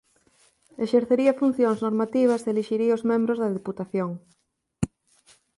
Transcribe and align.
Exercería 0.85 1.39
funcións 1.41 1.79
normativas 1.85 2.41
e 2.43 2.49
elixiría 2.53 2.91
aos 2.93 3.05
membros 3.11 3.37
da 3.39 3.53
Deputación. 3.57 4.11